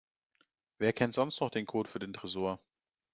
[0.79, 2.59] Wer kennt sonst noch den Code für den Tresor?